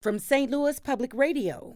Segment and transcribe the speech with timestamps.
[0.00, 0.50] from St.
[0.50, 1.74] Louis Public Radio.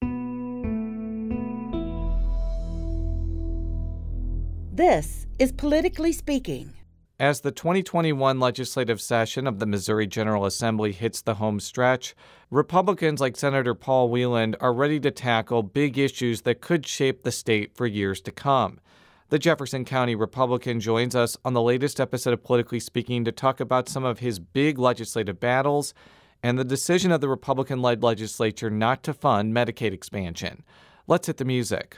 [4.73, 6.73] This is Politically Speaking.
[7.21, 12.15] As the 2021 legislative session of the Missouri General Assembly hits the home stretch,
[12.51, 17.31] Republicans like Senator Paul Wieland are ready to tackle big issues that could shape the
[17.31, 18.81] state for years to come.
[19.29, 23.61] The Jefferson County Republican joins us on the latest episode of Politically Speaking to talk
[23.61, 25.93] about some of his big legislative battles
[26.45, 30.63] and the decision of the Republican led legislature not to fund Medicaid expansion.
[31.07, 31.97] Let's hit the music.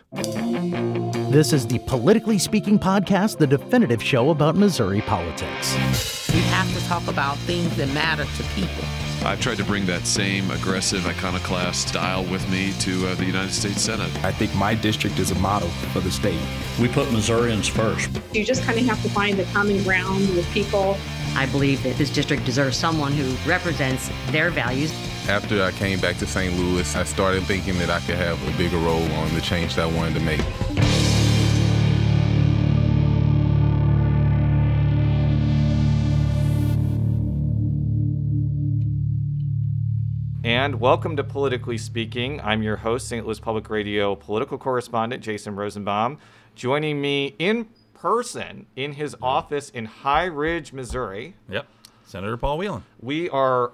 [1.32, 5.74] This is the Politically Speaking podcast, the definitive show about Missouri politics.
[6.32, 8.84] We have to talk about things that matter to people.
[9.24, 13.52] I've tried to bring that same aggressive iconoclast style with me to uh, the United
[13.52, 14.14] States Senate.
[14.24, 16.40] I think my district is a model for the state.
[16.80, 18.10] We put Missourians first.
[18.32, 20.96] You just kind of have to find the common ground with people.
[21.36, 24.90] I believe that this district deserves someone who represents their values.
[25.28, 26.56] After I came back to St.
[26.58, 29.82] Louis, I started thinking that I could have a bigger role on the change that
[29.82, 30.40] I wanted to make.
[40.42, 42.40] And welcome to Politically Speaking.
[42.40, 43.26] I'm your host, St.
[43.26, 46.18] Louis Public Radio political correspondent Jason Rosenbaum.
[46.54, 49.24] Joining me in person in his mm-hmm.
[49.24, 51.34] office in High Ridge, Missouri.
[51.48, 51.66] Yep,
[52.04, 52.84] Senator Paul Wieland.
[53.00, 53.72] We are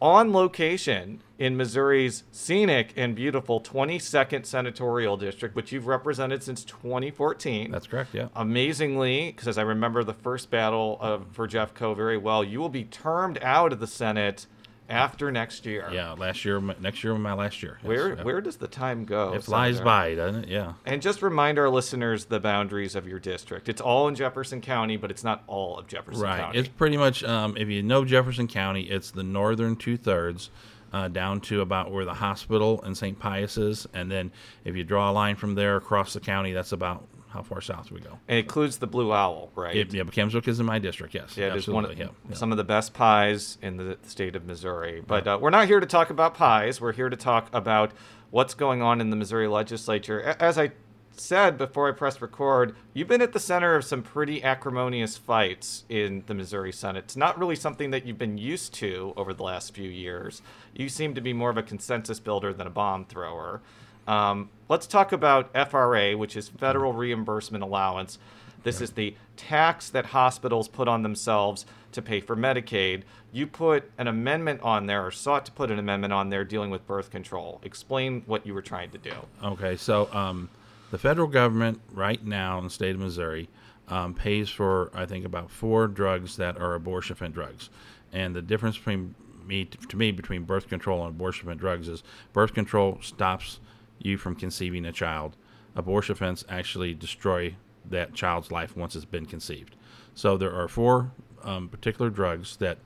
[0.00, 7.70] on location in Missouri's scenic and beautiful 22nd Senatorial District, which you've represented since 2014.
[7.70, 8.28] That's correct, yeah.
[8.36, 12.84] Amazingly, because I remember the first battle of, for Jeffco very well, you will be
[12.84, 14.46] termed out of the Senate
[14.88, 15.88] after next year.
[15.92, 17.78] Yeah, last year, next year my last year.
[17.80, 18.22] Yes, where yeah.
[18.22, 19.34] where does the time go?
[19.34, 19.84] It flies Senator?
[19.84, 20.48] by, doesn't it?
[20.50, 20.74] Yeah.
[20.84, 23.68] And just remind our listeners the boundaries of your district.
[23.68, 26.40] It's all in Jefferson County, but it's not all of Jefferson right.
[26.40, 26.58] County.
[26.58, 30.50] It's pretty much, um, if you know Jefferson County, it's the northern two thirds.
[30.92, 33.18] Uh, down to about where the hospital and St.
[33.18, 34.30] Pius is, and then
[34.64, 37.04] if you draw a line from there across the county, that's about
[37.34, 38.18] how far south do we go.
[38.28, 39.76] It includes the Blue Owl, right?
[39.76, 41.14] It, yeah, Kimmswick is in my district.
[41.14, 42.36] Yes, yeah, it is one of yeah, yeah.
[42.36, 45.02] some of the best pies in the state of Missouri.
[45.06, 46.80] But uh, we're not here to talk about pies.
[46.80, 47.90] We're here to talk about
[48.30, 50.36] what's going on in the Missouri legislature.
[50.40, 50.72] As I
[51.16, 55.84] said before I pressed record, you've been at the center of some pretty acrimonious fights
[55.88, 57.04] in the Missouri Senate.
[57.04, 60.40] It's not really something that you've been used to over the last few years.
[60.72, 63.60] You seem to be more of a consensus builder than a bomb thrower.
[64.06, 68.18] Um, let's talk about FRA, which is Federal Reimbursement Allowance.
[68.62, 73.02] This is the tax that hospitals put on themselves to pay for Medicaid.
[73.32, 76.70] You put an amendment on there, or sought to put an amendment on there dealing
[76.70, 77.60] with birth control.
[77.62, 79.12] Explain what you were trying to do.
[79.42, 80.48] Okay, so um,
[80.90, 83.48] the federal government right now in the state of Missouri
[83.88, 87.68] um, pays for, I think, about four drugs that are abortion drugs.
[88.12, 92.54] And the difference between me, to me, between birth control and abortion drugs is birth
[92.54, 93.60] control stops
[94.04, 95.36] you from conceiving a child.
[95.74, 97.56] Abortion actually destroy
[97.90, 99.76] that child's life once it's been conceived.
[100.14, 102.78] So there are four um, particular drugs that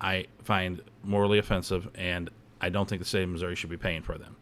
[0.00, 2.30] I find morally offensive, and
[2.60, 4.36] I don't think the state of Missouri should be paying for them.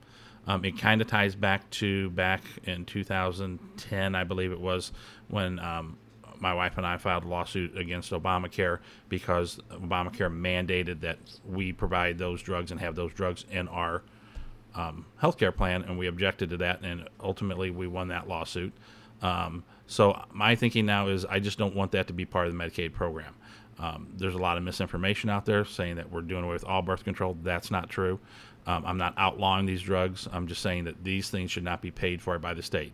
[0.47, 4.93] Um, it kind of ties back to back in 2010, I believe it was,
[5.29, 5.99] when um,
[6.41, 12.19] my wife and I filed a lawsuit against Obamacare because Obamacare mandated that we provide
[12.19, 14.03] those drugs and have those drugs in our
[14.75, 18.73] um, healthcare plan, and we objected to that, and ultimately we won that lawsuit.
[19.21, 22.57] Um, so my thinking now is I just don't want that to be part of
[22.57, 23.35] the Medicaid program.
[23.79, 26.83] Um, there's a lot of misinformation out there saying that we're doing away with all
[26.83, 27.37] birth control.
[27.43, 28.19] That's not true.
[28.67, 30.29] Um, I'm not outlawing these drugs.
[30.33, 32.93] I'm just saying that these things should not be paid for by the state.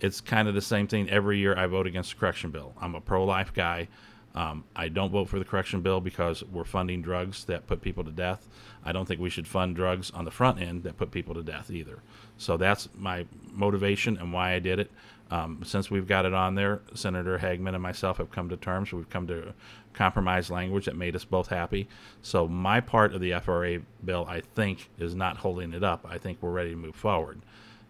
[0.00, 2.74] It's kind of the same thing every year I vote against the correction bill.
[2.80, 3.88] I'm a pro life guy.
[4.36, 8.04] Um, I don't vote for the correction bill because we're funding drugs that put people
[8.04, 8.46] to death.
[8.84, 11.42] I don't think we should fund drugs on the front end that put people to
[11.42, 12.02] death either.
[12.36, 14.90] So that's my motivation and why I did it.
[15.30, 18.92] Um, since we've got it on there, Senator Hegeman and myself have come to terms.
[18.92, 19.54] We've come to
[19.94, 21.88] compromise language that made us both happy.
[22.20, 26.06] So my part of the FRA bill, I think, is not holding it up.
[26.08, 27.40] I think we're ready to move forward.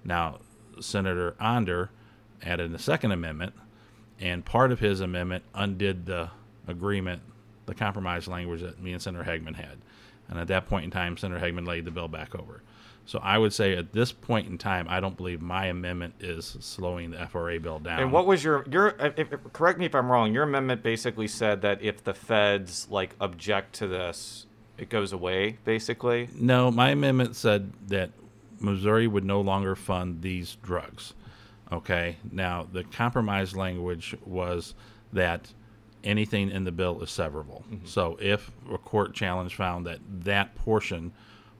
[0.05, 0.39] Now,
[0.81, 1.91] Senator Onder
[2.43, 3.53] added a second amendment
[4.21, 6.31] and part of his amendment undid the
[6.67, 7.23] agreement,
[7.67, 9.79] the compromise language that me and Senator Hegeman had.
[10.29, 12.63] And at that point in time, Senator Hegeman laid the bill back over.
[13.07, 16.57] So I would say at this point in time, I don't believe my amendment is
[16.61, 18.01] slowing the FRA bill down.
[18.01, 18.89] And what was your your?
[18.99, 20.35] If, if, correct me if I'm wrong.
[20.35, 24.47] Your amendment basically said that if the feds like object to this,
[24.77, 25.59] it goes away.
[25.65, 26.29] Basically.
[26.35, 28.11] No, my amendment said that
[28.59, 31.15] Missouri would no longer fund these drugs.
[31.73, 32.17] Okay.
[32.31, 34.75] Now, the compromise language was
[35.13, 35.53] that
[36.05, 37.63] anything in the bill is severable.
[37.65, 37.87] Mm-hmm.
[37.87, 41.13] So if a court challenge found that that portion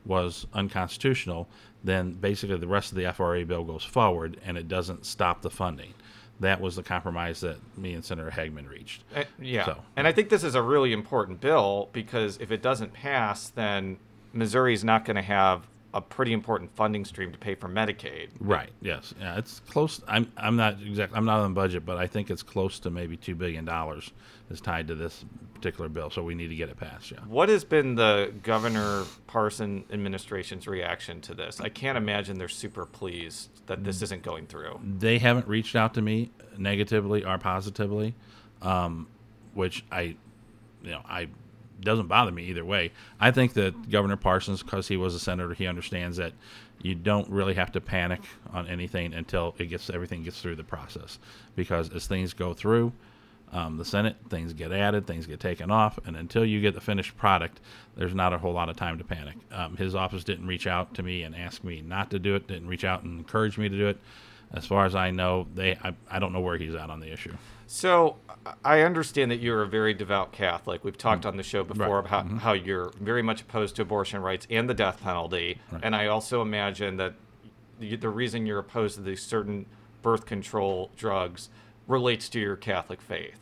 [0.05, 1.49] was unconstitutional,
[1.83, 5.51] then basically the rest of the FRA bill goes forward and it doesn't stop the
[5.51, 5.95] funding.
[6.39, 9.03] That was the compromise that me and Senator Hegeman reached.
[9.15, 9.65] Uh, yeah.
[9.65, 13.49] So- And I think this is a really important bill because if it doesn't pass,
[13.49, 13.97] then
[14.33, 18.29] Missouri is not going to have a pretty important funding stream to pay for Medicaid.
[18.39, 18.71] Right.
[18.83, 19.15] Yes.
[19.19, 19.39] Yeah.
[19.39, 20.03] It's close.
[20.07, 20.31] I'm.
[20.37, 21.15] I'm not exact.
[21.17, 24.13] I'm not on budget, but I think it's close to maybe two billion dollars
[24.51, 26.11] is tied to this particular bill.
[26.11, 27.11] So we need to get it passed.
[27.11, 27.21] Yeah.
[27.27, 31.61] What has been the Governor Parson administration's reaction to this?
[31.61, 34.79] I can't imagine they're super pleased that this isn't going through.
[34.99, 38.15] They haven't reached out to me negatively or positively,
[38.61, 39.09] um,
[39.55, 40.17] which I,
[40.83, 41.29] you know, I
[41.81, 42.93] doesn't bother me either way.
[43.21, 46.33] I think that Governor Parsons, because he was a senator, he understands that
[46.83, 48.21] you don't really have to panic
[48.53, 51.19] on anything until it gets everything gets through the process.
[51.55, 52.93] Because as things go through,
[53.53, 56.81] um, the Senate, things get added, things get taken off, and until you get the
[56.81, 57.61] finished product,
[57.97, 59.37] there's not a whole lot of time to panic.
[59.53, 62.49] Um, his office didn't reach out to me and ask me not to do it,
[62.49, 63.99] didn't reach out and encourage me to do it.
[64.53, 67.13] As far as I know, they I, I don't know where he's at on the
[67.13, 67.37] issue.
[67.67, 68.17] So
[68.65, 70.85] I understand that you're a very devout Catholic.
[70.85, 71.29] We've talked mm.
[71.29, 72.07] on the show before Right.
[72.07, 75.61] about how, how you're very much opposed to abortion rights and the death penalty.
[75.83, 77.15] And I also imagine that
[77.79, 79.67] the, reason you're opposed to these certain
[80.03, 81.49] birth control drugs
[81.89, 83.39] relates to your Catholic faith.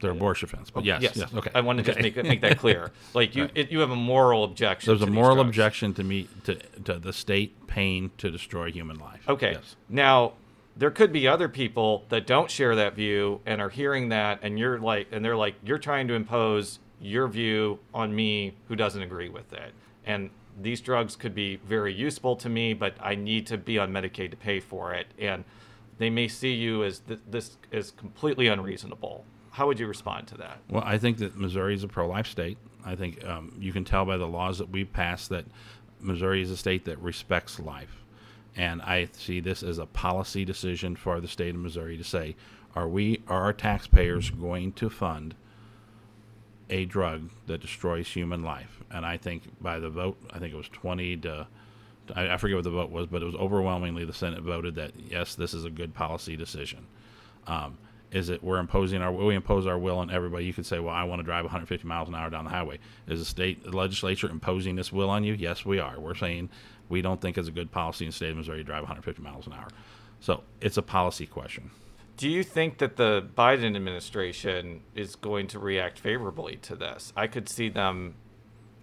[0.00, 1.50] They're uh, abortion offense, but yes, yes, okay.
[1.54, 2.90] I want to just make make that clear.
[3.14, 3.52] Like you, Right.
[3.54, 4.90] it, you have a moral objection.
[4.90, 5.48] There's a moral drugs.
[5.48, 9.28] objection to me to, to the state paying to destroy human life.
[9.28, 9.52] Okay.
[9.52, 9.76] Yes.
[9.88, 10.32] Now,
[10.76, 14.58] there could be other people that don't share that view and are hearing that, and
[14.58, 19.02] you're like, and they're like, you're trying to impose your view on me who doesn't
[19.02, 19.72] agree with it.
[20.06, 20.30] And
[20.60, 24.30] these drugs could be very useful to me, but I need to be on Medicaid
[24.30, 25.06] to pay for it.
[25.18, 25.44] And
[25.98, 29.24] they may see you as th- this is completely unreasonable.
[29.50, 30.58] How would you respond to that?
[30.70, 32.58] Well, I think that Missouri is a pro-life state.
[32.84, 35.44] I think um, you can tell by the laws that we passed that
[36.00, 38.01] Missouri is a state that respects life,
[38.56, 42.36] and I see this as a policy decision for the state of Missouri to say,
[42.74, 45.34] are we, are our taxpayers going to fund
[46.70, 48.80] a drug that destroys human life?
[48.90, 51.46] And I think by the vote, I think it was 20 to,
[52.14, 55.34] I, forget what the vote was, but it was overwhelmingly the Senate voted that yes,
[55.34, 56.86] this is a good policy decision.
[57.46, 57.78] Um,
[58.10, 60.44] is it we're imposing our we impose our will on everybody?
[60.44, 62.78] You could say, well, I want to drive 150 miles an hour down the highway.
[63.08, 65.32] Is the state legislature imposing this will on you?
[65.32, 65.98] Yes, we are.
[65.98, 66.50] We're saying
[66.92, 69.22] we don't think it's a good policy in the state of Missouri to drive 150
[69.22, 69.68] miles an hour.
[70.20, 71.70] So it's a policy question.
[72.18, 77.12] Do you think that the Biden administration is going to react favorably to this?
[77.16, 78.14] I could see them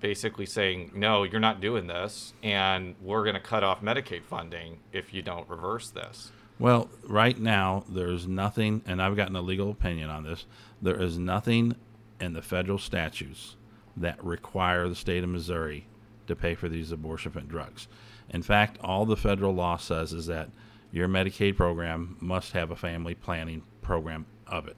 [0.01, 4.79] basically saying, no, you're not doing this, and we're going to cut off Medicaid funding
[4.91, 6.31] if you don't reverse this.
[6.57, 10.45] Well, right now, there's nothing, and I've gotten a legal opinion on this.
[10.81, 11.75] There is nothing
[12.19, 13.55] in the federal statutes
[13.95, 15.85] that require the state of Missouri
[16.29, 17.87] to pay for these abortion drugs.
[18.29, 20.49] In fact, all the federal law says is that
[20.91, 24.77] your Medicaid program must have a family planning program of it,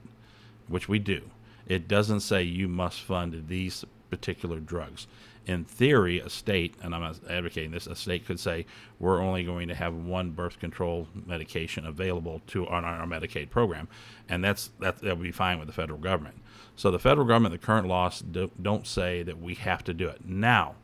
[0.68, 1.22] which we do.
[1.66, 5.06] It doesn't say you must fund these particular drugs.
[5.44, 8.64] In theory, a state, and I'm advocating this, a state could say
[9.00, 13.88] we're only going to have one birth control medication available to on our Medicaid program,
[14.28, 16.36] and that's that that would be fine with the federal government.
[16.76, 20.08] So the federal government, the current laws do, don't say that we have to do
[20.08, 20.24] it.
[20.24, 20.76] Now,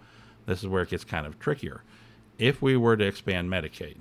[0.48, 1.82] this is where it gets kind of trickier.
[2.38, 3.98] If we were to expand Medicaid,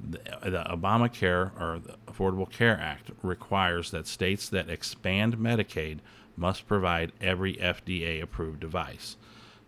[0.00, 6.00] the, the Obamacare or the Affordable Care Act requires that states that expand Medicaid
[6.36, 9.16] must provide every FDA approved device.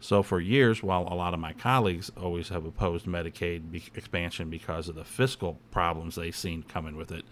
[0.01, 4.51] So, for years, while a lot of my colleagues always have opposed Medicaid be- expansion
[4.51, 7.25] because of the fiscal problems they've seen coming with it,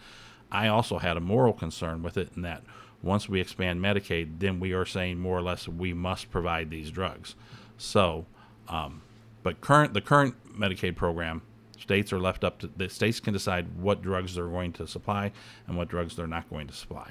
[0.50, 2.62] I also had a moral concern with it in that
[3.02, 6.90] once we expand Medicaid, then we are saying more or less we must provide these
[6.90, 7.34] drugs.
[7.76, 8.26] So,
[8.68, 9.02] um,
[9.42, 11.42] but current the current Medicaid program,
[11.78, 15.32] states are left up to the states can decide what drugs they're going to supply
[15.66, 17.10] and what drugs they're not going to supply.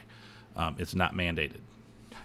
[0.56, 1.60] Um, it's not mandated.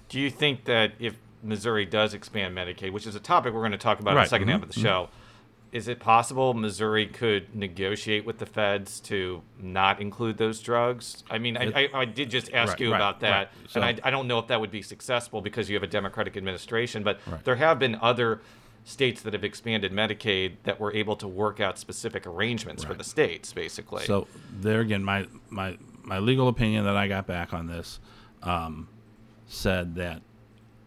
[0.08, 3.72] Do you think that if Missouri does expand Medicaid, which is a topic we're going
[3.72, 5.08] to talk about in the 2nd mhm, half of the show,
[5.70, 11.24] is it possible Missouri could negotiate with the feds to not include those drugs?
[11.30, 13.48] I mean, I, I, I did just ask Right, you right, about that, right.
[13.68, 15.86] So- and I, I don't know if that would be successful because you have a
[15.88, 17.44] Democratic administration, but Right.
[17.44, 18.40] there have been other
[18.88, 23.04] states that have expanded Medicaid that were able to work out specific arrangements for the
[23.04, 24.04] states, basically.
[24.06, 28.00] So there again, my my my legal opinion that I got back on this
[28.42, 28.88] um,
[29.46, 30.22] said that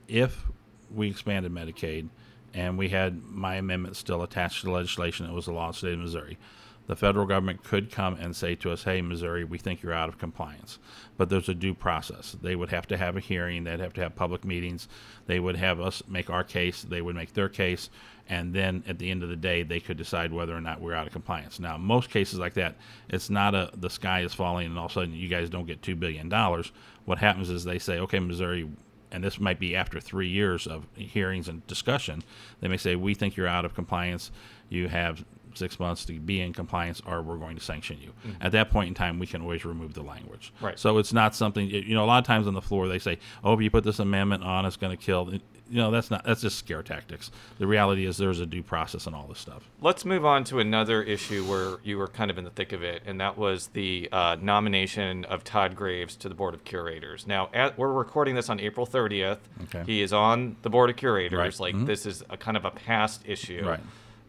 [0.08, 0.48] if
[0.94, 2.10] we expanded Medicaid
[2.56, 5.76] and we had my amendment still attached to the legislation that was the law of
[5.76, 6.40] the state of Missouri,
[6.88, 10.10] the federal government could come and say to us, "Hey, Missouri, we think you're out
[10.10, 10.80] of compliance."
[11.18, 12.36] But there's a due process.
[12.42, 13.64] They would have to have a hearing.
[13.64, 14.88] They'd have to have public meetings.
[15.28, 16.82] They would have us make our case.
[16.82, 17.90] They would make their case,
[18.28, 20.94] and then at the end of the day, they could decide whether or not we're
[20.94, 21.60] out of compliance.
[21.60, 22.76] Now, most cases like that,
[23.10, 25.68] it's not a the sky is falling and all of a sudden you guys don't
[25.68, 26.72] get two billion dollars.
[27.06, 28.70] What happens is they say, "Okay, Missouri."
[29.14, 32.24] And this might be after three years of hearings and discussion.
[32.62, 34.32] They may say, "We think you're out of compliance.
[34.70, 35.26] You have
[35.58, 38.14] six months to be in compliance or we're going to sanction you.
[38.26, 38.44] Mm-hmm.
[38.44, 40.54] At that point in time, we can always remove the language.
[40.62, 40.78] Right.
[40.78, 43.20] So it's not something, you know, a lot of times on the floor they say,
[43.44, 45.32] oh, if you put this amendment on, it's going to kill.
[45.70, 47.32] You know, that's not, that's just scare tactics.
[47.58, 49.70] The reality is there's a due process and all this stuff.
[49.80, 52.84] Let's move on to another issue where you were kind of in the thick of
[52.84, 57.26] it, and that was the uh, nomination of Todd Graves to the Board of Curators.
[57.26, 59.40] Now, at, we're recording this on April 30th.
[59.64, 59.84] Okay.
[59.86, 61.38] He is on the Board of Curators.
[61.38, 61.60] Right.
[61.60, 61.86] Like, mm-hmm.
[61.86, 63.64] this is a kind of a past issue.
[63.66, 63.80] Right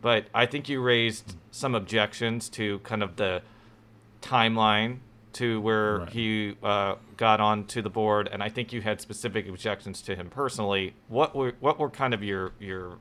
[0.02, 3.42] but I think you raised some objections to kind of the
[4.20, 4.98] timeline
[5.34, 6.10] to where right.
[6.10, 10.28] he uh, got onto the board, and I think you had specific objections to him
[10.28, 10.94] personally.
[11.08, 12.98] What were what were kind of your your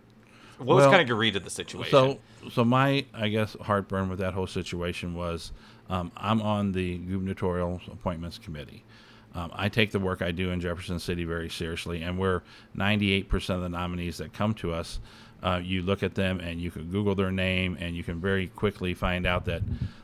[0.57, 1.91] what well, was kind of your read of the situation?
[1.91, 2.19] So,
[2.51, 5.51] so my I guess heartburn with that whole situation was
[5.89, 8.85] um, I'm on the gubernatorial appointments committee.
[9.33, 12.41] Um, I take the work I do in Jefferson City very seriously, and we're
[12.75, 14.99] 98% of the nominees that come to us
[15.43, 18.47] uh, you look at them and you can Google their name and you can very
[18.47, 19.63] quickly find out that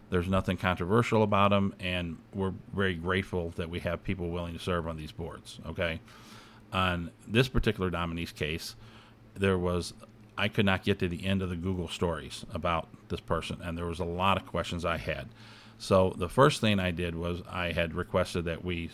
[0.10, 1.74] there's nothing controversial about them.
[1.80, 5.60] And we're very grateful that we have people willing to serve on these boards.
[5.68, 6.00] Okay.
[6.74, 8.76] On this particular nominee's case,
[9.36, 9.94] there was
[10.38, 13.76] I could not get to the end of the Google stories about this person, and
[13.76, 15.30] there was a lot of questions I had.
[15.80, 18.92] So the first thing I did was I had requested that we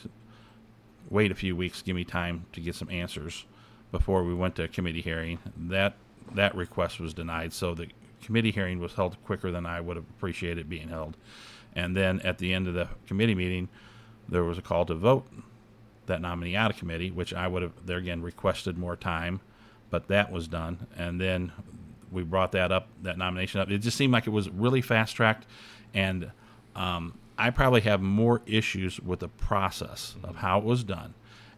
[1.10, 3.46] wait a few weeks, give me time to get some answers
[3.92, 5.40] before we went to a committee hearing.
[5.58, 5.96] That
[6.36, 7.54] that request was denied.
[7.54, 7.88] So the
[8.22, 11.18] committee hearing was held quicker than I would have appreciated being held.
[11.76, 13.70] And then at the end of the committee meeting,
[14.30, 15.28] there was a call to vote
[16.06, 19.42] that nominee out of committee, which I would have there again requested more time,
[19.90, 20.88] but that was done.
[20.98, 21.52] And then
[22.12, 23.70] we brought that up, that nomination up.
[23.72, 25.46] It just seemed like it was really fast tracked,
[25.94, 26.32] and
[26.76, 31.14] um, I probably have more issues with the process of how it was done,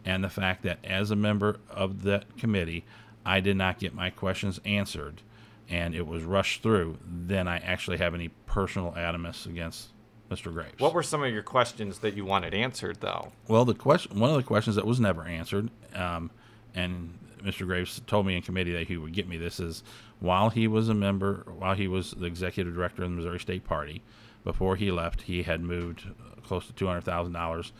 [0.06, 2.86] and the fact that as a member of that committee,
[3.26, 5.22] I did not get my questions answered
[5.70, 9.90] and it was rushed through, then I actually have any personal animus against
[10.30, 10.54] Mr.
[10.54, 10.80] Graves.
[10.80, 13.32] What were some of your questions that you wanted answered, though?
[13.48, 16.32] Well, the question, one of the questions that was never answered, um,
[16.74, 17.66] and Mr.
[17.66, 19.84] Graves told me in committee that he would get me this is
[20.20, 23.64] while he was a member, while he was the executive director of the Missouri State
[23.64, 24.02] Party,
[24.44, 26.08] before he left, he had moved
[26.44, 27.74] close to two hundred thousand dollars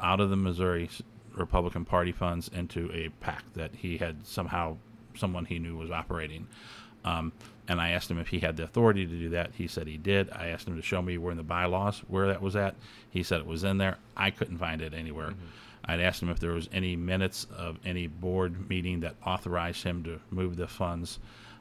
[0.00, 0.88] out of the Missouri
[1.34, 4.76] Republican Party funds into a PAC that he had somehow
[5.16, 6.46] someone he knew was operating.
[7.04, 7.32] Um,
[7.68, 9.52] and I asked him if he had the authority to do that.
[9.54, 10.30] He said he did.
[10.30, 12.74] I asked him to show me where in the bylaws where that was at.
[13.10, 13.98] He said it was in there.
[14.16, 15.30] I couldn't find it anywhere.
[15.30, 15.46] Mm-hmm.
[15.84, 20.04] I'd asked him if there was any minutes of any board meeting that authorized him
[20.04, 21.18] to move the funds.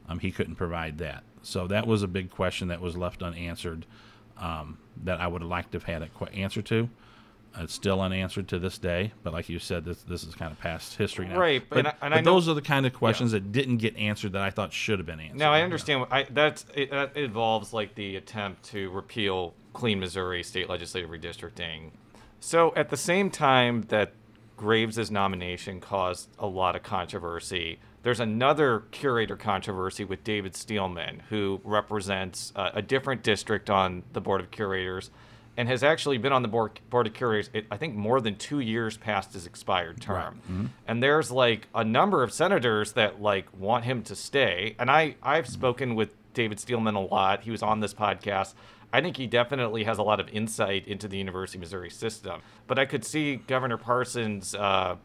[0.07, 1.23] Um, he couldn't provide that.
[1.43, 3.85] So that was a big question that was left unanswered
[4.37, 6.89] um, that I would have liked to have had an answer to.
[7.57, 10.59] It's still unanswered to this day, but like you said, this this is kind of
[10.59, 11.37] past history now.
[11.37, 13.39] Right, but, and I, and but those are the kind of questions yeah.
[13.39, 15.37] that didn't get answered that I thought should have been answered.
[15.37, 16.05] Now I understand.
[16.09, 21.91] I, that's it, that involves like the attempt to repeal Clean Missouri state legislative redistricting.
[22.39, 24.13] So at the same time that
[24.55, 31.61] Graves's nomination caused a lot of controversy, there's another curator controversy with David Steelman, who
[31.63, 35.11] represents uh, a different district on the board of curators
[35.57, 38.35] and has actually been on the board, board of curators, it, I think, more than
[38.35, 40.15] two years past his expired term.
[40.15, 40.33] Right.
[40.33, 40.65] Mm-hmm.
[40.87, 44.75] And there's like a number of senators that like want him to stay.
[44.79, 45.53] And I, I've mm-hmm.
[45.53, 47.41] spoken with David Steelman a lot.
[47.41, 48.53] He was on this podcast.
[48.93, 52.41] I think he definitely has a lot of insight into the University of Missouri system.
[52.67, 54.97] But I could see Governor Parsons' uh,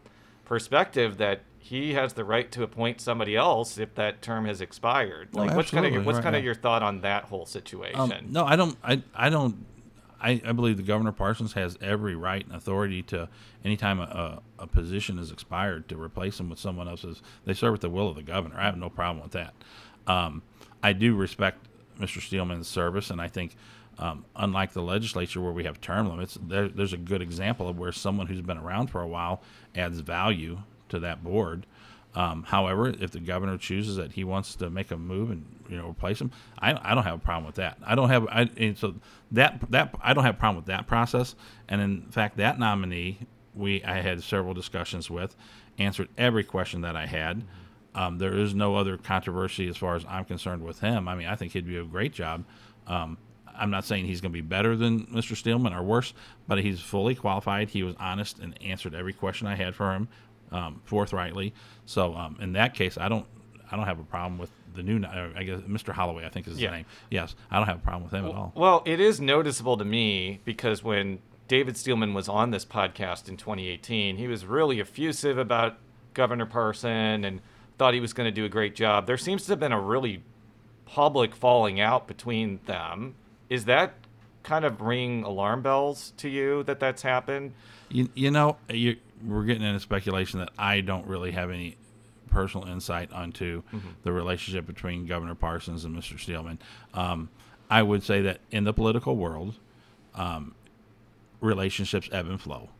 [0.44, 5.34] perspective that he has the right to appoint somebody else if that term has expired.
[5.34, 7.98] Like, what's kind of your, what's right, kind of your thought on that whole situation?
[7.98, 8.76] Um, no, I don't.
[8.84, 9.66] I I don't
[10.20, 13.28] I, I, believe the Governor Parsons has every right and authority to,
[13.64, 17.22] anytime a, a, position is expired, to replace them with someone else's.
[17.44, 18.56] They serve at the will of the governor.
[18.58, 19.54] I have no problem with that.
[20.06, 20.42] Um,
[20.82, 21.66] I do respect
[21.98, 22.20] Mr.
[22.20, 23.56] Steelman's service, and I think,
[23.98, 27.78] um, unlike the legislature where we have term limits, there, there's a good example of
[27.78, 29.42] where someone who's been around for a while
[29.74, 30.58] adds value
[30.88, 31.66] to that board.
[32.16, 35.76] Um, however, if the governor chooses that he wants to make a move and you
[35.76, 37.76] know replace him, I, I don't have a problem with that.
[37.86, 38.94] I don't have I so
[39.32, 41.34] that that I don't have a problem with that process.
[41.68, 43.18] And in fact, that nominee
[43.54, 45.36] we I had several discussions with,
[45.78, 47.44] answered every question that I had.
[47.94, 51.08] Um, there is no other controversy as far as I'm concerned with him.
[51.08, 52.44] I mean, I think he'd do a great job.
[52.86, 53.18] Um,
[53.58, 55.34] I'm not saying he's going to be better than Mr.
[55.34, 56.12] Steelman or worse,
[56.46, 57.70] but he's fully qualified.
[57.70, 60.08] He was honest and answered every question I had for him
[60.52, 61.54] um, forthrightly.
[61.86, 63.26] So um, in that case, I don't
[63.70, 65.02] I don't have a problem with the new.
[65.04, 65.92] Uh, I guess Mr.
[65.92, 66.70] Holloway, I think is his Yeah.
[66.72, 66.84] name.
[67.10, 68.52] Yes, I don't have a problem with him at all.
[68.54, 73.36] Well, it is noticeable to me because when David Steelman was on this podcast in
[73.36, 75.78] 2018, he was really effusive about
[76.14, 77.40] Governor Parson and
[77.78, 79.06] thought he was going to do a great job.
[79.06, 80.22] There seems to have been a really
[80.86, 83.14] public falling out between them.
[83.48, 83.94] Is that
[84.42, 87.52] kind of ringing alarm bells to you that that's happened?
[87.88, 91.76] You, you know, you, we're getting into speculation that I don't really have any
[92.30, 93.88] personal insight onto Mm-hmm.
[94.02, 96.18] the relationship between Governor Parsons and Mr.
[96.18, 96.58] Steelman.
[96.94, 97.28] Um,
[97.70, 99.54] I would say that in the political world,
[100.14, 100.54] um,
[101.40, 102.70] relationships ebb and flow.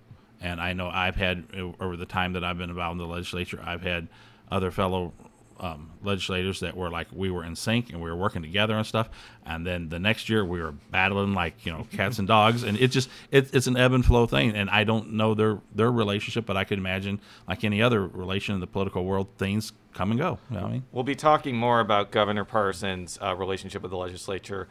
[0.40, 1.44] And I know I've had,
[1.80, 4.08] over the time that I've been involved in the legislature, I've had
[4.50, 5.12] other fellow
[5.60, 8.86] um, legislators that were like we were in sync and we were working together and
[8.86, 9.08] stuff.
[9.44, 12.78] And then the next year we were battling like you know cats and dogs, and
[12.78, 14.54] it just it, it's an ebb and flow thing.
[14.54, 18.54] And I don't know their their relationship, but I could imagine like any other relation
[18.54, 20.38] in the political world, things come and go.
[20.50, 20.84] You know I mean?
[20.92, 24.68] We'll be talking more about Governor Parsons' uh, relationship with the legislature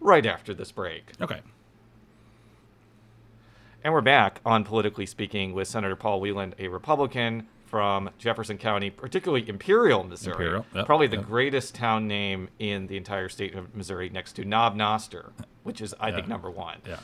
[0.00, 1.12] right after this break.
[1.20, 1.40] Okay.
[3.82, 8.90] And we're back on Politically Speaking with Senator Paul Wieland, a Republican from Jefferson County,
[8.90, 10.32] particularly Imperial, Missouri.
[10.32, 11.26] Imperial, yep, Probably the yep.
[11.26, 15.32] greatest town name in the entire state of Missouri next to Knob Noster,
[15.64, 16.78] which is, I think, number one.
[16.86, 16.98] Yeah.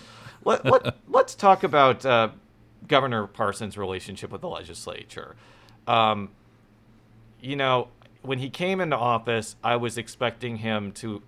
[0.45, 2.31] Let, let, let's talk about uh,
[2.89, 5.37] Governor Parsons' relationship with the legislature.
[5.87, 6.31] Um,
[7.41, 7.89] you know,
[8.23, 11.23] when he came into office, I was expecting him to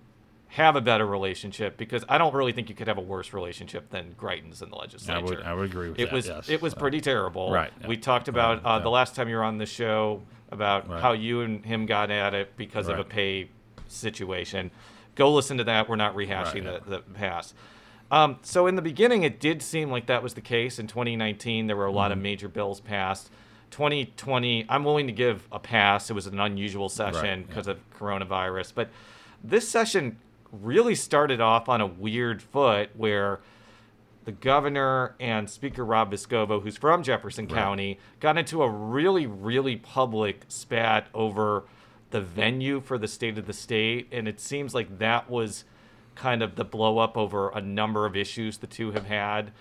[0.55, 3.89] have a better relationship because I don't really think you could have a worse relationship
[3.89, 5.17] than Greitens in the legislature.
[5.19, 6.13] I would I would agree with it that.
[6.13, 6.47] was yes.
[6.49, 7.51] it was Uh, pretty terrible.
[7.51, 7.87] Right, yeah.
[7.87, 10.21] We talked about Right, uh, the last time you were on the show
[10.51, 11.01] about Right.
[11.01, 13.49] how you and him got at it because of a pay
[13.89, 14.71] situation.
[15.15, 15.89] Go listen to that.
[15.89, 17.53] We're not rehashing Right, the, the past.
[18.09, 20.79] Um, so in the beginning, it did seem like that was the case.
[20.79, 22.19] In 2019, there were a lot Mm-hmm.
[22.19, 23.29] of major bills passed.
[23.71, 26.09] 2020, I'm willing to give a pass.
[26.09, 27.45] It was an unusual session yeah.
[27.47, 28.89] because of coronavirus, but
[29.43, 30.17] this session
[30.61, 33.39] really started off on a weird foot where
[34.25, 39.75] the governor and Speaker Rob Vescovo, who's from Jefferson County, got into a really, really
[39.75, 41.65] public spat over
[42.09, 44.07] the venue for the State of the State.
[44.11, 45.63] And it seems like that was
[46.15, 49.51] kind of the blow up over a number of issues the two have had.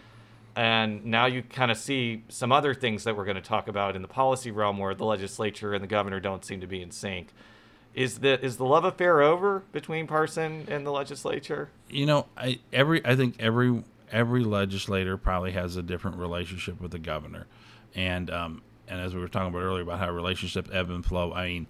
[0.57, 3.97] And now you kind of see some other things that we're going to talk about
[3.97, 6.90] in the policy realm where the legislature and the governor don't seem to be in
[6.90, 7.35] sync.
[7.95, 11.71] Is the is the love affair over between Parson and the legislature?
[11.89, 16.91] you know, I every I think every every legislator probably has a different relationship with
[16.91, 17.47] the governor,
[17.95, 21.33] and um, and as we were talking about earlier about how relationships ebb and flow.
[21.33, 21.67] I mean,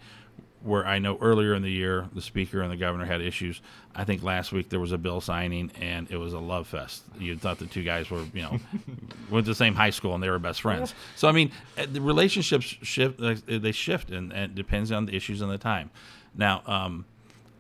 [0.65, 3.61] where I know earlier in the year the speaker and the governor had issues.
[3.95, 7.03] I think last week there was a bill signing and it was a love fest.
[7.19, 8.59] You thought the two guys were you know
[9.31, 10.95] went to the same high school and they were best friends.
[11.17, 13.21] So I mean, uh, the relationships shift.
[13.21, 15.91] uh, They shift and, and it depends on the issues and the time.
[16.35, 16.63] Now.
[16.67, 17.05] Um,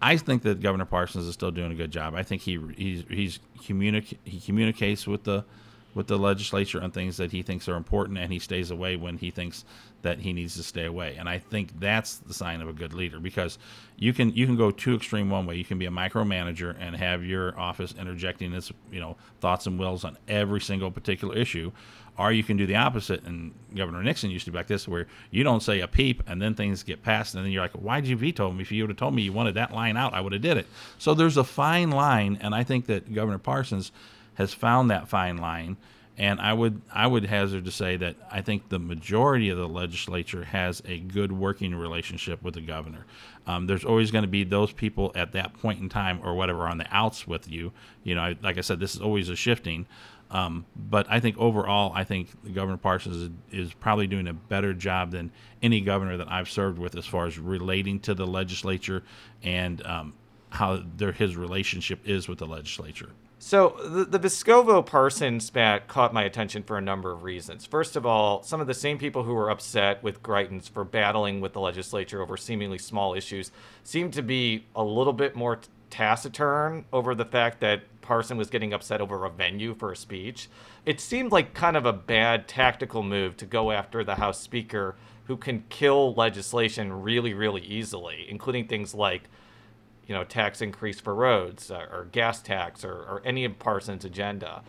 [0.02, 2.14] I think that Governor Parsons is still doing a good job.
[2.14, 5.46] I think he he's he's communic- he communicates with the
[5.94, 9.16] with the legislature on things that he thinks are important, and he stays away when
[9.16, 9.64] he thinks
[10.02, 11.16] that he needs to stay away.
[11.16, 13.58] And I think that's the sign of a good leader because
[13.96, 15.56] you can you can go too extreme one way.
[15.56, 19.78] You can be a micromanager and have your office interjecting its you know thoughts and
[19.78, 21.72] wills on every single particular issue,
[22.18, 23.22] or you can do the opposite.
[23.24, 26.40] And Governor Nixon used to be like this, where you don't say a peep, and
[26.40, 28.62] then things get passed, and then you're like, "Why'd you veto me?
[28.62, 30.58] If you would have told me you wanted that line out, I would have did
[30.58, 30.66] it."
[30.98, 33.90] So there's a fine line, and I think that Governor Parsons
[34.34, 35.76] has found that fine line.
[36.16, 39.68] And I would I would hazard to say that I think the majority of the
[39.68, 43.04] legislature has a good working relationship with the governor.
[43.48, 46.68] Um, there's always going to be those people at that point in time or whatever
[46.68, 47.72] on the outs with you.
[48.04, 49.86] You know, I, like I said, this is always a shifting.
[50.30, 54.72] Um, but I think overall, I think Governor Parsons is, is probably doing a better
[54.72, 55.30] job than
[55.62, 59.02] any governor that I've served with as far as relating to the legislature
[59.42, 60.14] and um,
[60.50, 63.10] how their, his relationship is with the legislature.
[63.46, 67.66] So the, the Vescovo Parson spat caught my attention for a number of reasons.
[67.66, 71.42] First of all, some of the same people who were upset with Greitens for battling
[71.42, 73.50] with the legislature over seemingly small issues
[73.82, 78.72] seem to be a little bit more taciturn over the fact that Parson was getting
[78.72, 80.48] upset over a venue for a speech.
[80.86, 84.96] It seemed like kind of a bad tactical move to go after the House Speaker
[85.26, 89.24] who can kill legislation really, really easily, including things like
[90.06, 94.04] you know, tax increase for roads or, or gas tax or, or any of Parsons'
[94.04, 94.62] agenda.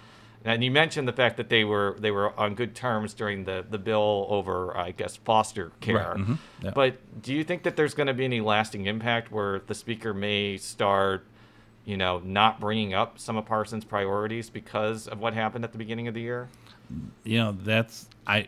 [0.44, 3.66] And you mentioned the fact that they were they were on good terms during the,
[3.68, 6.16] the bill over, I guess, foster care.
[6.18, 6.72] mhm, yeah.
[6.76, 10.14] But do you think that there's going to be any lasting impact where the speaker
[10.14, 11.26] may start
[11.86, 15.78] you know, not bringing up some of Parsons' priorities because of what happened at the
[15.78, 16.50] beginning of the year?
[17.24, 18.48] You know, that's I.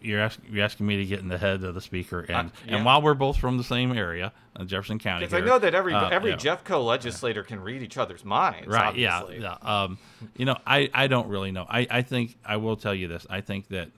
[0.00, 2.52] You're asking you're asking me to get in the head of the speaker, and Uh,
[2.66, 2.76] yeah.
[2.76, 5.26] and while we're both from the same area, uh, Jefferson County.
[5.26, 6.36] Because I know that every uh, every yeah.
[6.36, 8.66] Jeffco legislator can read each other's minds.
[8.68, 9.40] right obviously.
[9.40, 9.98] yeah yeah um
[10.36, 13.26] you know i i don't really know i i think i will tell you this
[13.30, 13.88] i think that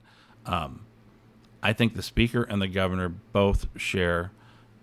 [0.45, 0.81] um
[1.63, 4.31] i think the speaker and the governor both share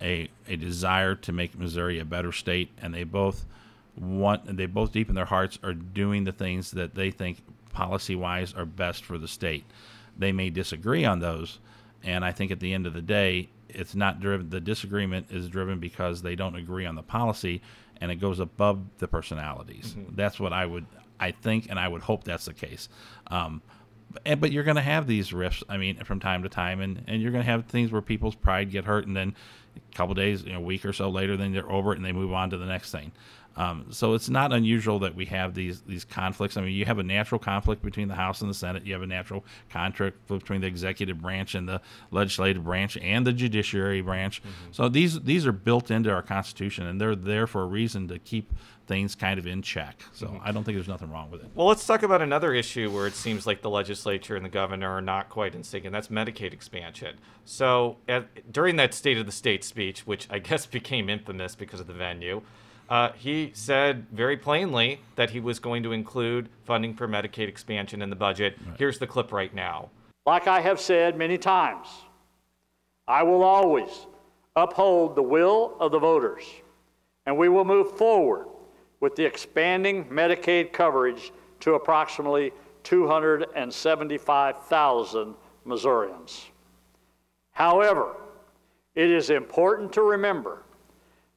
[0.01, 3.45] a a desire to make missouri a better state and they both
[3.95, 7.37] want and they both deep in their hearts are doing the things that they think
[7.71, 9.63] policy wise are best for the state
[10.17, 11.59] they may disagree on those.
[12.03, 15.47] And i think at the end of the day it's not driven the disagreement is
[15.49, 17.61] driven because they don't agree on the policy
[18.01, 19.95] and it goes above the personalities.
[20.11, 20.85] That's what i would
[21.19, 22.89] i think and i would hope that's the case.
[23.27, 23.61] Um,
[24.25, 27.03] and, but you're going to have these rifts i mean from time to time and,
[27.07, 29.35] and you're going to have things where people's pride get hurt and then
[29.75, 32.05] a couple days you know, a week or so later then they're over it and
[32.05, 33.11] they move on to the next thing
[33.55, 36.57] um, so it's not unusual that we have these these conflicts.
[36.57, 38.85] I mean, you have a natural conflict between the House and the Senate.
[38.85, 43.33] You have a natural conflict between the executive branch and the legislative branch and the
[43.33, 44.41] judiciary branch.
[44.71, 48.17] So these these are built into our Constitution, and they're there for a reason to
[48.19, 48.53] keep
[48.87, 50.03] things kind of in check.
[50.13, 51.49] So I don't think there's nothing wrong with it.
[51.55, 54.89] Well, let's talk about another issue where it seems like the legislature and the governor
[54.89, 57.17] are not quite in sync, and that's Medicaid expansion.
[57.45, 61.79] So, at, during that State of the State speech, which I guess became infamous because
[61.79, 62.41] of the venue,
[62.89, 68.01] uh, he said very plainly that he was going to include funding for Medicaid expansion
[68.01, 68.57] in the budget.
[68.77, 69.89] Here's the clip right now.
[70.25, 71.87] Like I have said many times,
[73.07, 74.07] I will always
[74.55, 76.43] uphold the will of the voters,
[77.25, 78.47] and we will move forward
[78.99, 82.51] with the expanding Medicaid coverage to approximately
[82.83, 86.45] 275,000 Missourians.
[87.51, 88.15] However,
[88.95, 90.63] it is important to remember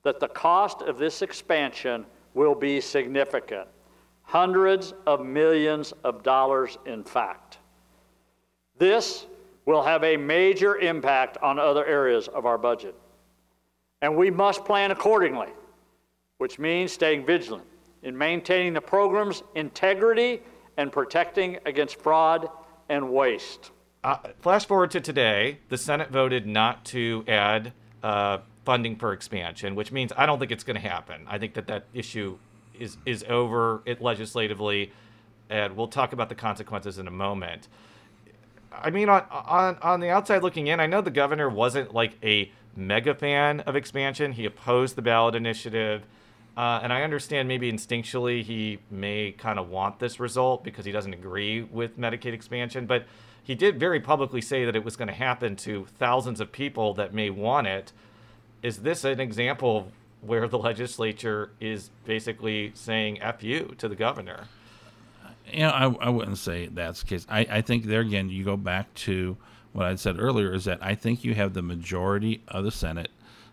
[0.06, 3.66] that the cost of this expansion will be significant
[4.22, 7.58] hundreds of millions of dollars, in fact.
[8.78, 9.26] This
[9.64, 12.94] will have a major impact on other areas of our budget.
[14.00, 15.48] And we must plan accordingly,
[16.38, 17.66] which means staying vigilant
[18.04, 20.40] in maintaining the program's integrity
[20.76, 22.48] and protecting against fraud
[22.88, 23.72] and waste.
[24.04, 27.72] Uh, flash forward to today, the Senate voted not to add
[28.04, 31.24] uh, funding for expansion, which means I don't think it's going to happen.
[31.26, 32.36] I think that that issue
[32.78, 34.92] is is over it legislatively,
[35.48, 37.68] and we'll talk about the consequences in a moment.
[38.70, 42.18] I mean, on on on the outside looking in, I know the governor wasn't like
[42.22, 44.32] a mega fan of expansion.
[44.32, 46.02] He opposed the ballot initiative.
[46.56, 50.92] Uh, and I understand maybe instinctually he may kind of want this result because he
[50.92, 53.04] doesn't agree with Medicaid expansion, but
[53.42, 56.94] he did very publicly say that it was going to happen to thousands of people
[56.94, 57.92] that may want it.
[58.62, 64.44] Is this an example where the legislature is basically saying F you to the governor?
[65.52, 67.26] you know, I, I wouldn't say that's the case.
[67.28, 69.36] I, I think there again, you go back to
[69.72, 73.10] what I said earlier is that I think you have the majority of the Senate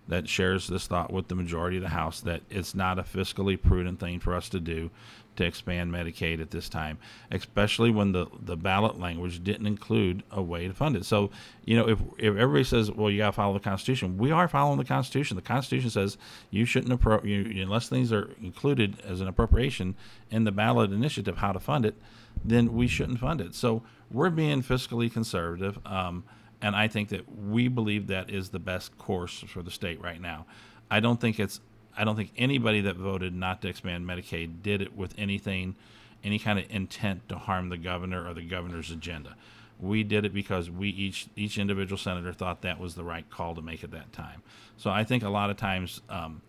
[0.08, 3.62] that shares this thought with the majority of the House that it's not a fiscally
[3.62, 4.89] prudent thing for us to do
[5.36, 6.98] to expand Medicaid at this time,
[7.32, 11.06] especially when the, the ballot language didn't include a way to fund it.
[11.06, 11.32] So,
[11.66, 14.48] you know, if, if everybody says, well, you got to follow the Constitution, we are
[14.48, 15.36] following the Constitution.
[15.36, 16.18] The Constitution says
[16.52, 17.24] you shouldn't, appro-
[17.62, 19.96] unless things are included as an appropriation
[20.30, 21.96] in the ballot initiative, how to fund it,
[22.44, 23.56] then we shouldn't fund it.
[23.56, 25.80] So we're being fiscally conservative.
[25.86, 26.26] Um,
[26.63, 30.19] and I think that we believe that is the best course for the state right
[30.19, 30.45] now.
[30.89, 31.60] I don't think it's
[31.95, 35.76] I don't think anybody that voted not to expand Medicaid did it with anything,
[36.23, 39.36] any kind of intent to harm the governor or the governor's agenda.
[39.80, 43.54] We did it because we each each individual senator thought that was the right call
[43.56, 44.41] to make at that time.
[44.78, 46.41] So I think a lot of times um,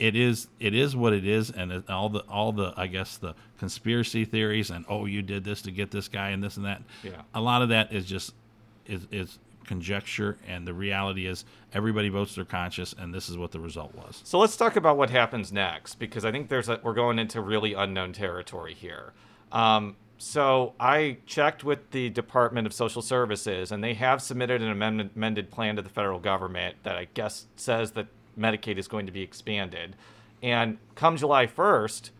[0.00, 3.16] it is it is what it is, and it, all the all the I guess
[3.16, 6.66] the conspiracy theories and oh you did this to get this guy and this and
[6.66, 6.82] that.
[7.04, 7.22] Yeah.
[7.32, 8.32] A lot of that is just
[8.86, 13.52] is is conjecture, and the reality is everybody votes their conscience, and this is what
[13.52, 14.20] the result was.
[14.24, 17.40] So let's talk about what happens next because I think there's a, we're going into
[17.40, 19.12] really unknown territory here.
[19.52, 24.70] Um, so I checked with the Department of Social Services, and they have submitted an
[25.14, 29.12] amended plan to the federal government that I guess says that Medicaid is going to
[29.12, 29.96] be expanded.
[30.42, 32.10] And come July 1st,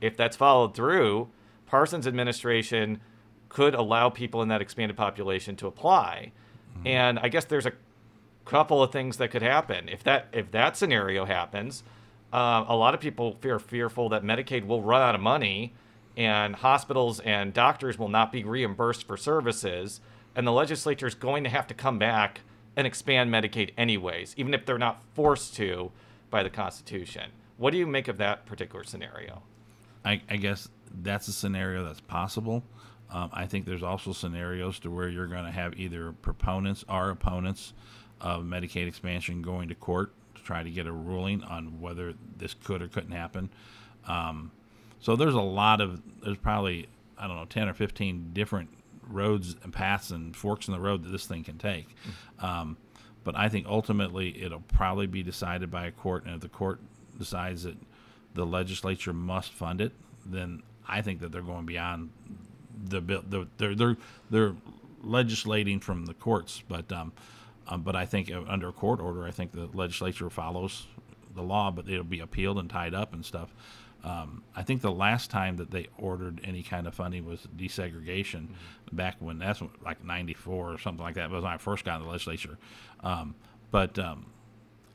[0.00, 1.28] if that's followed through,
[1.66, 3.00] Parsons' administration
[3.50, 6.32] could allow people in that expanded population to apply.
[6.86, 7.72] And I guess there's a
[8.46, 11.82] couple of things that could happen if that if that scenario happens.
[12.32, 15.74] Uh, a lot of people fear fearful that Medicaid will run out of money,
[16.16, 20.00] and hospitals and doctors will not be reimbursed for services,
[20.34, 22.40] and the legislature is going to have to come back
[22.76, 25.90] and expand Medicaid anyways, even if they're not forced to
[26.30, 27.32] by the Constitution.
[27.56, 29.42] What do you make of that particular scenario?
[30.04, 30.68] I, I guess
[31.02, 32.62] that's a scenario that's possible.
[33.12, 37.10] Um, I think there's also scenarios to where you're going to have either proponents or
[37.10, 37.72] opponents
[38.20, 42.54] of Medicaid expansion going to court to try to get a ruling on whether this
[42.54, 43.50] could or couldn't happen.
[44.06, 44.52] Um,
[45.00, 48.70] so there's a lot of there's probably I don't know 10 or 15 different
[49.08, 51.88] roads and paths and forks in the road that this thing can take.
[52.38, 52.76] Um,
[53.24, 56.80] but I think ultimately it'll probably be decided by a court, and if the court
[57.18, 57.76] decides that
[58.34, 59.92] the legislature must fund it,
[60.24, 62.10] then I think that they're going beyond
[62.82, 63.22] the bill.
[63.26, 63.96] The, they're they're
[64.30, 64.54] they're
[65.02, 67.12] legislating from the courts, but um,
[67.66, 70.86] um, but I think under a court order, I think the legislature follows
[71.34, 73.54] the law, but it'll be appealed and tied up and stuff.
[74.02, 78.48] Um, I think the last time that they ordered any kind of funding was desegregation,
[78.48, 78.96] mm-hmm.
[78.96, 81.26] back when that's like '94 or something like that.
[81.26, 82.58] It was when I first got in the legislature.
[83.02, 83.34] Um,
[83.70, 84.26] but um,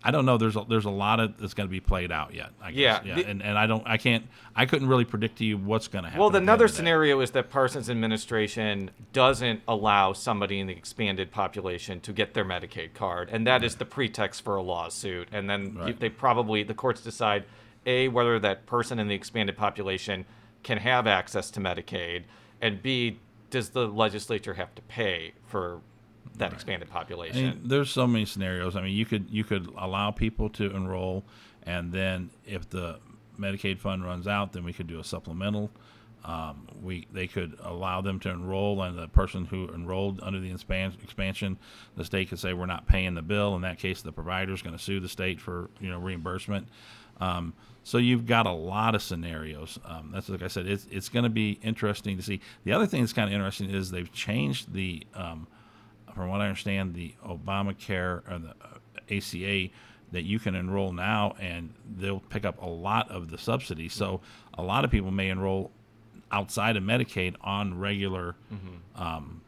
[0.05, 0.37] I don't know.
[0.37, 2.51] There's a, there's a lot of that's going to be played out yet.
[2.61, 3.01] I guess.
[3.03, 3.27] Yeah, yeah.
[3.27, 3.81] and, and I don't.
[3.87, 4.27] I can't.
[4.55, 6.19] I couldn't really predict to you what's going to happen.
[6.19, 11.99] Well, the another scenario is that Parsons' administration doesn't allow somebody in the expanded population
[12.01, 15.27] to get their Medicaid card, and that is the pretext for a lawsuit.
[15.31, 15.99] And then right.
[15.99, 17.45] they probably the courts decide
[17.87, 20.25] a, whether that person in the expanded population
[20.61, 22.25] can have access to Medicaid,
[22.61, 25.79] and B, does the legislature have to pay for
[26.38, 26.54] that right.
[26.54, 27.38] expanded population?
[27.38, 28.76] I mean, there's so many scenarios.
[28.76, 31.24] I mean, you could you could allow people to enroll,
[31.63, 33.00] and then if the
[33.39, 35.71] Medicaid fund runs out, then we could do a supplemental.
[36.24, 40.52] Um, we they could allow them to enroll, and the person who enrolled under the
[40.52, 41.58] expansion,
[41.95, 43.56] the state could say we're not paying the bill.
[43.56, 46.67] In that case, the provider is going to sue the state for you know reimbursement.
[47.19, 49.78] Um, so you've got a lot of scenarios.
[49.86, 52.41] Um, that's like I said, it's it's going to be interesting to see.
[52.63, 55.48] The other thing that's kind of interesting is they've changed the, um,
[56.15, 59.69] from what I understand, the Obamacare or the uh, ACA
[60.12, 63.93] that you can enroll now, and they'll pick up a lot of the subsidies.
[63.93, 64.21] So
[64.54, 65.71] a lot of people may enroll
[66.32, 69.01] outside of Medicaid on regular, mm-hmm.
[69.01, 69.41] um,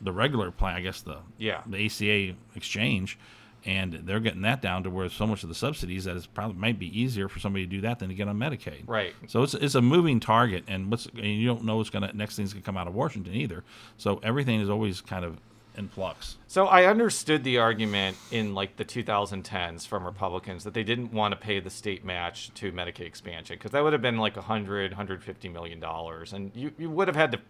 [0.00, 0.76] the regular plan.
[0.76, 3.18] I guess the yeah the ACA exchange
[3.64, 6.56] and they're getting that down to where so much of the subsidies that it's probably
[6.56, 8.82] might be easier for somebody to do that than to get on Medicaid.
[8.86, 9.14] Right.
[9.28, 12.36] So it's it's a moving target, and what's and you don't know what's gonna next
[12.36, 13.62] thing's gonna come out of Washington either.
[13.96, 15.38] So everything is always kind of
[15.76, 16.36] in flux.
[16.46, 21.32] So I understood the argument in like the 2010s from Republicans that they didn't want
[21.32, 24.92] to pay the state match to Medicaid expansion because that would have been like 100,
[24.92, 27.40] 150 million dollars, and you you would have had to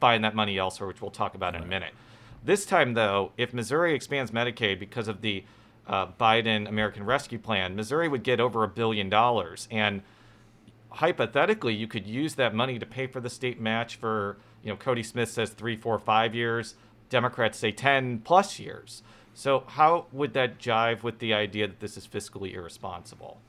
[0.00, 1.62] find that money elsewhere, which we'll talk about right.
[1.62, 1.92] in a minute.
[2.42, 5.44] This time, though, if Missouri expands Medicaid because of the
[5.86, 9.68] uh, Biden American Rescue Plan, Missouri would get over a billion dollars.
[9.70, 10.02] And
[10.88, 14.76] hypothetically, you could use that money to pay for the state match for, you know,
[14.76, 16.76] Cody Smith says three, four, five years.
[17.10, 19.02] Democrats say 10 plus years.
[19.34, 23.40] So, how would that jive with the idea that this is fiscally irresponsible?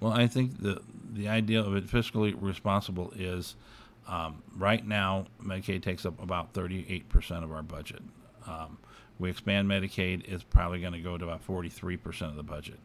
[0.00, 3.54] Well, I think the the idea of it fiscally responsible is
[4.08, 8.02] um, right now Medicaid takes up about 38 percent of our budget.
[8.46, 8.78] Um,
[9.18, 12.78] we expand Medicaid, it's probably going to go to about 43% of the budget.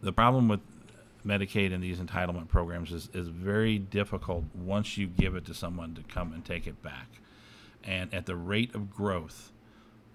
[0.00, 0.60] The problem with
[1.26, 5.94] Medicaid and these entitlement programs is, is very difficult once you give it to someone
[5.94, 7.08] to come and take it back.
[7.84, 9.52] And at the rate of growth,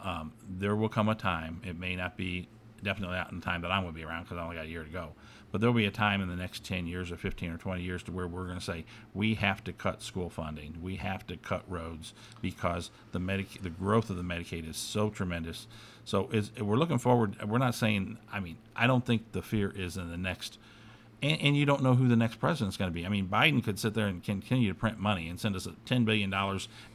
[0.01, 2.47] um, there will come a time, it may not be
[2.83, 4.65] definitely not in the time that I'm going to be around because I only got
[4.65, 5.09] a year to go,
[5.51, 8.03] but there'll be a time in the next 10 years or 15 or 20 years
[8.03, 11.37] to where we're going to say we have to cut school funding, we have to
[11.37, 15.67] cut roads because the Medic- the growth of the Medicaid is so tremendous.
[16.03, 17.37] So we're looking forward.
[17.47, 18.17] We're not saying.
[18.31, 20.57] I mean, I don't think the fear is in the next
[21.21, 23.05] and, and, you don't know who the next president's going to be.
[23.05, 26.05] I mean, Biden could sit there and continue to print money and send us $10
[26.05, 26.33] billion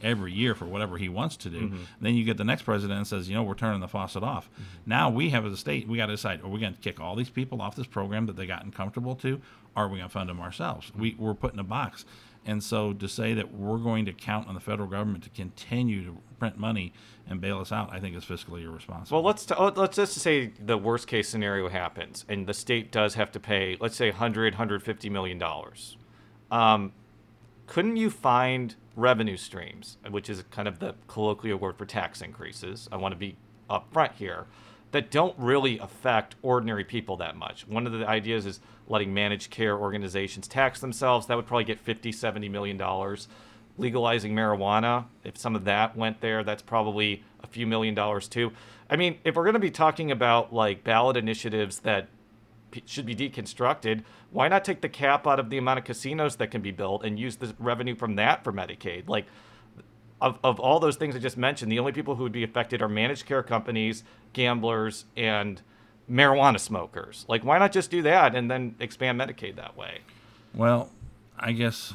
[0.03, 1.61] every year for whatever he wants to do.
[1.61, 1.83] Mm-hmm.
[2.01, 4.49] Then you get the next president and says, you know, we're turning the faucet off.
[4.51, 4.63] Mm-hmm.
[4.85, 6.99] Now we have as a state, we got to decide are we going to kick
[6.99, 9.41] all these people off this program that they gotten comfortable to?
[9.75, 10.87] Or are we going to fund them ourselves?
[10.87, 11.01] Mm-hmm.
[11.01, 12.05] We, we're put in a box.
[12.47, 16.05] And so to say that we're going to count on the federal government to continue
[16.05, 16.93] to print money
[17.29, 19.21] and bail us out, I think is fiscally irresponsible.
[19.21, 22.89] Well, let's t- oh, let's just say the worst case scenario happens and the state
[22.89, 25.97] does have to pay, let's say 100, 150 million dollars.
[26.49, 26.93] Um,
[27.67, 32.87] couldn't you find revenue streams, which is kind of the colloquial word for tax increases?
[32.93, 33.35] I want to be
[33.69, 34.45] upfront here
[34.91, 37.67] that don't really affect ordinary people that much.
[37.67, 41.27] One of the ideas is letting managed care organizations tax themselves.
[41.27, 43.27] That would probably get 50, 70 million dollars.
[43.79, 48.51] Legalizing marijuana, if some of that went there, that's probably a few million dollars too.
[48.89, 52.07] I mean, if we're going to be talking about like ballot initiatives that
[52.85, 56.49] should be deconstructed, why not take the cap out of the amount of casinos that
[56.49, 59.07] can be built and use the revenue from that for Medicaid?
[59.07, 59.25] Like
[60.21, 62.81] of, of all those things I just mentioned, the only people who would be affected
[62.81, 64.03] are managed care companies,
[64.33, 65.61] gamblers, and
[66.09, 67.25] marijuana smokers.
[67.27, 69.99] Like, why not just do that and then expand Medicaid that way?
[70.53, 70.91] Well,
[71.37, 71.93] I guess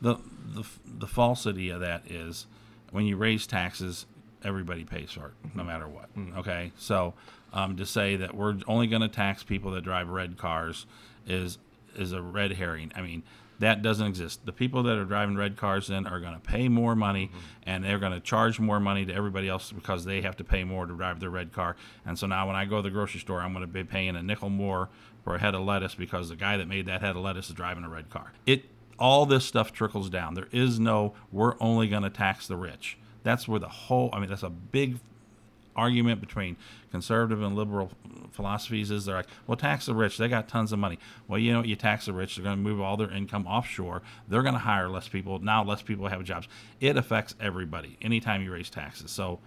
[0.00, 0.18] the
[0.54, 2.46] the the falsity of that is
[2.90, 4.06] when you raise taxes,
[4.44, 6.14] everybody pays for it, no matter what.
[6.16, 6.38] Mm-hmm.
[6.38, 7.14] Okay, so
[7.52, 10.86] um, to say that we're only going to tax people that drive red cars
[11.26, 11.58] is
[11.96, 12.92] is a red herring.
[12.94, 13.22] I mean,
[13.60, 14.46] that doesn't exist.
[14.46, 17.38] The people that are driving red cars then are going to pay more money, Mm-hmm.
[17.64, 20.64] and they're going to charge more money to everybody else because they have to pay
[20.64, 21.76] more to drive their red car.
[22.06, 24.14] And so now when I go to the grocery store, I'm going to be paying
[24.16, 24.88] a nickel more
[25.24, 27.54] for a head of lettuce because the guy that made that head of lettuce is
[27.54, 28.32] driving a red car.
[28.46, 28.64] It
[28.98, 30.34] all this stuff trickles down.
[30.34, 32.96] There is no we're only going to tax the rich.
[33.24, 34.10] That's where the whole.
[34.12, 34.98] I mean, that's a big
[35.78, 36.56] argument between
[36.90, 37.90] conservative and liberal
[38.32, 40.18] philosophies is they're like, well, tax the rich.
[40.18, 40.98] They got tons of money.
[41.28, 43.46] Well, you know, what you tax the rich, they're going to move all their income
[43.46, 44.02] offshore.
[44.28, 45.38] They're going to hire less people.
[45.38, 46.48] Now, less people have jobs.
[46.80, 49.10] It affects everybody anytime you raise taxes.
[49.10, 49.38] So,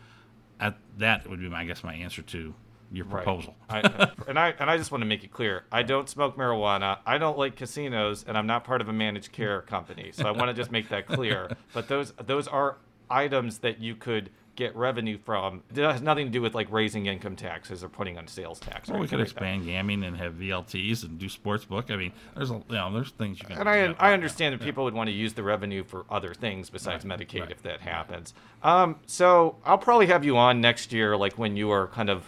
[0.60, 2.54] at, that would be, my, I guess, my answer to
[2.92, 3.56] your proposal.
[3.70, 3.86] Right.
[3.86, 7.00] I, and I and I just want to make it clear: I don't smoke marijuana.
[7.06, 10.12] I don't like casinos, and I'm not part of a managed care company.
[10.14, 11.50] So I want to just make that clear.
[11.74, 12.78] But those those are
[13.10, 15.64] items that you could get revenue from.
[15.74, 18.90] It has nothing to do with like raising income taxes or putting on sales tax.
[18.90, 21.90] Or we could expand gaming and have VLTs and do sports book.
[21.90, 23.60] I mean, there's a, you know, there's things you can.
[23.60, 26.70] And I, I understand that people would want to use the revenue for other things
[26.70, 28.34] besides right, Medicaid right, if that happens.
[28.64, 32.24] Um, so I'll probably have you on next year, like when you are kind of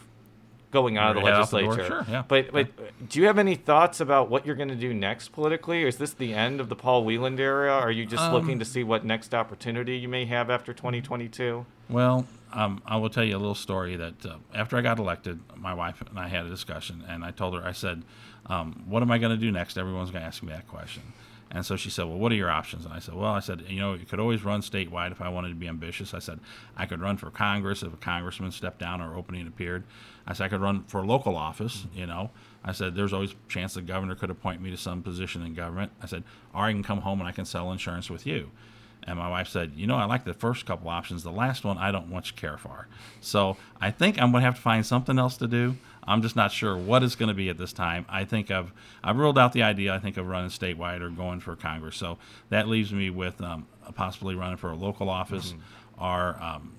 [0.74, 1.76] going out of the legislature.
[1.76, 2.24] The sure, yeah.
[2.28, 2.68] But but
[3.08, 5.84] do you have any thoughts about what you're going to do next politically?
[5.84, 7.72] Is this the end of the Paul Wieland era?
[7.72, 11.66] Are you just um, looking to see what next opportunity you may have after 2022?
[11.94, 15.40] Well, um, I will tell you a little story that uh, after I got elected,
[15.56, 18.02] my wife and I had a discussion, and I told her, I said,
[18.48, 21.04] um, "What am I going to do next?" Everyone's going to ask me that question.
[21.52, 22.86] And so she said, Well, what are your options?
[22.86, 25.30] And I said, Well, I said, you know, you could always run statewide if I
[25.30, 26.16] wanted to be ambitious.
[26.16, 26.40] I said,
[26.76, 29.84] I could run for Congress if a congressman stepped down or opening appeared.
[30.26, 32.32] I said, I could run for local office, you know.
[32.64, 35.54] I said, There's always a chance the governor could appoint me to some position in
[35.54, 35.92] government.
[36.02, 36.24] I said,
[36.56, 38.50] Or I can come home and I can sell insurance with you.
[39.08, 41.24] And my wife said, You know, I like the first couple options.
[41.24, 42.88] The last one, I don't much care for.
[43.22, 45.78] So I think I'm going to have to find something else to do.
[46.06, 48.06] I'm just not sure what it's going to be at this time.
[48.10, 49.94] I think I've I've ruled out the idea.
[49.94, 51.96] I think of running statewide or going for Congress.
[51.96, 52.18] So
[52.50, 56.04] that leaves me with um, possibly running for a local office mm-hmm.
[56.04, 56.74] or um,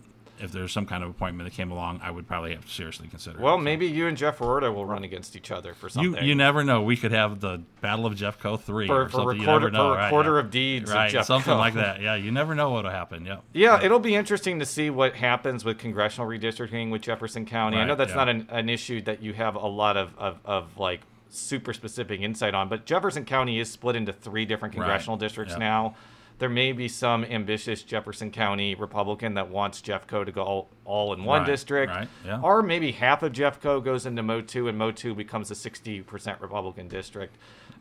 [0.44, 3.08] if there's some kind of appointment that came along, I would probably have to seriously
[3.08, 3.40] consider.
[3.40, 3.62] Well, it.
[3.62, 6.22] maybe you and Jeff Roorda will run against each other for something.
[6.22, 6.82] You, you never know.
[6.82, 9.40] We could have the Battle of Jeffco three for, or for something.
[9.40, 9.92] Recorder, know.
[9.92, 10.40] For right, recorder yeah.
[10.40, 11.14] of deeds, right?
[11.14, 12.00] Of something like that.
[12.00, 13.24] Yeah, you never know what'll happen.
[13.24, 13.38] Yeah.
[13.52, 13.64] yeah.
[13.64, 17.78] Yeah, it'll be interesting to see what happens with congressional redistricting with Jefferson County.
[17.78, 18.16] Right, I know that's yeah.
[18.16, 22.20] not an, an issue that you have a lot of, of, of like super specific
[22.20, 25.96] insight on, but Jefferson County is split into three different congressional Right, districts now.
[26.38, 31.12] There may be some ambitious Jefferson County Republican that wants Jeffco to go all, all
[31.14, 31.92] in one Right, district.
[31.92, 32.40] right, yeah.
[32.40, 36.40] Or maybe half of Jeffco goes into Mo 2 and Mo 2 becomes a 60%
[36.40, 37.36] Republican district.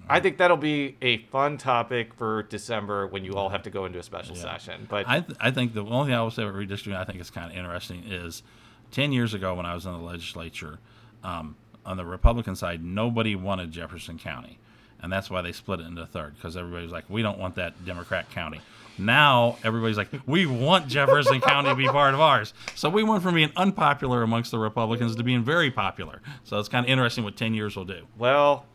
[0.07, 3.85] I think that'll be a fun topic for December when you all have to go
[3.85, 4.85] into a special session.
[4.89, 7.21] But I, th- I think the only thing I will say about redistricting I think
[7.21, 8.43] is kind of interesting is
[8.91, 10.79] 10 years ago when I was in the legislature,
[11.23, 14.59] um, on the Republican side, nobody wanted Jefferson County.
[15.03, 17.37] And that's why they split it into a third because everybody was like, we don't
[17.37, 18.61] want that Democrat county.
[18.97, 22.53] Now everybody's like, we want Jefferson County to be part of ours.
[22.75, 26.21] So we went from being unpopular amongst the Republicans to being very popular.
[26.45, 28.07] So it's kind of interesting what 10 years will do.
[28.17, 28.65] Well,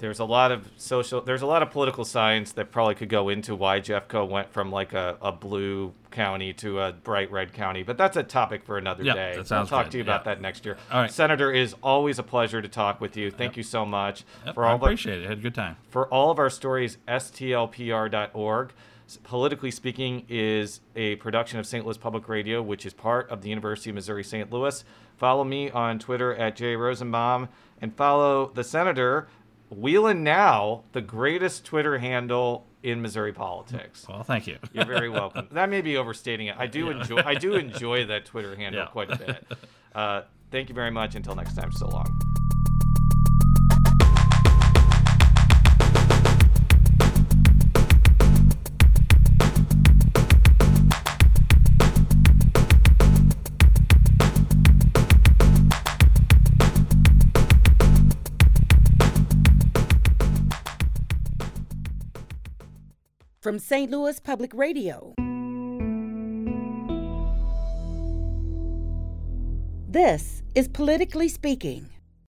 [0.00, 3.28] there's a lot of social, there's a lot of political science that probably could go
[3.28, 7.82] into why Jeffco went from like a, a blue county to a bright red county.
[7.82, 9.36] But that's a topic for another Yeah, day.
[9.36, 9.92] that sounds we'll talk good.
[9.92, 10.34] to you about Yeah.
[10.34, 10.76] that next year.
[10.90, 11.10] All right.
[11.10, 13.30] Senator, it is always a pleasure to talk with you.
[13.30, 15.28] Thank you so much Yep, for all the- appreciate it.
[15.28, 15.76] Had a good time.
[15.90, 18.72] For all of our stories, stlpr.org.
[19.24, 21.84] Politically Speaking is a production of St.
[21.84, 24.52] Louis Public Radio, which is part of the University of Missouri St.
[24.52, 24.84] Louis.
[25.16, 27.48] Follow me on Twitter at Jay Rosenbaum
[27.82, 29.26] and follow the senator,
[29.70, 34.06] Wheeling Now, the greatest Twitter handle in Missouri politics.
[34.08, 34.58] Well, thank you.
[34.72, 35.48] You're very welcome.
[35.52, 36.56] That may be overstating it.
[36.58, 37.00] I do Yeah.
[37.00, 38.88] enjoy I do enjoy that Twitter handle Yeah.
[38.88, 39.46] quite a bit.
[39.94, 41.14] Uh, thank you very much.
[41.14, 42.06] Until next time, so long.
[63.42, 63.90] From St.
[63.90, 65.14] Louis Public Radio.
[69.88, 71.88] This is Politically Speaking.